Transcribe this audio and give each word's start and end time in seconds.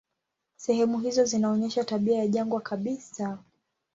Sehemu 0.55 0.99
hizo 0.99 1.25
zinaonyesha 1.25 1.83
tabia 1.83 2.17
ya 2.19 2.27
jangwa 2.27 2.61
kabisa. 2.61 3.39